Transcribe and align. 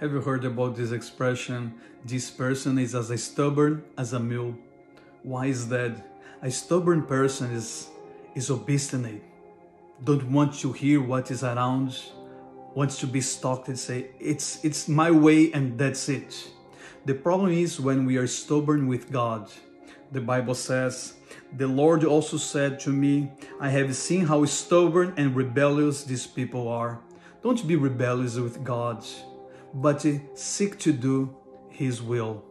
Have 0.00 0.12
you 0.12 0.22
heard 0.22 0.46
about 0.46 0.76
this 0.76 0.92
expression? 0.92 1.74
This 2.06 2.30
person 2.30 2.78
is 2.78 2.94
as 2.94 3.22
stubborn 3.22 3.84
as 3.98 4.14
a 4.14 4.18
mule. 4.18 4.54
Why 5.22 5.44
is 5.48 5.68
that? 5.68 5.92
A 6.40 6.50
stubborn 6.50 7.02
person 7.02 7.50
is 7.52 7.90
is 8.34 8.50
obstinate, 8.50 9.22
don't 10.02 10.32
want 10.32 10.54
to 10.60 10.72
hear 10.72 11.02
what 11.02 11.30
is 11.30 11.44
around, 11.44 12.00
wants 12.74 12.98
to 13.00 13.06
be 13.06 13.20
stalked 13.20 13.68
and 13.68 13.78
say, 13.78 14.06
it's 14.18 14.64
it's 14.64 14.88
my 14.88 15.10
way 15.10 15.52
and 15.52 15.78
that's 15.78 16.08
it. 16.08 16.48
The 17.04 17.12
problem 17.12 17.52
is 17.52 17.78
when 17.78 18.06
we 18.06 18.16
are 18.16 18.26
stubborn 18.26 18.88
with 18.88 19.12
God. 19.12 19.50
The 20.12 20.22
Bible 20.22 20.54
says, 20.54 21.12
The 21.58 21.68
Lord 21.68 22.04
also 22.04 22.38
said 22.38 22.80
to 22.80 22.90
me, 22.90 23.32
I 23.60 23.68
have 23.68 23.94
seen 23.94 24.24
how 24.24 24.46
stubborn 24.46 25.12
and 25.18 25.36
rebellious 25.36 26.04
these 26.04 26.26
people 26.26 26.68
are. 26.68 27.00
Don't 27.42 27.68
be 27.68 27.76
rebellious 27.76 28.36
with 28.36 28.64
God, 28.64 29.04
but 29.74 30.04
seek 30.34 30.78
to 30.80 30.92
do 30.92 31.34
His 31.70 32.02
will. 32.02 32.44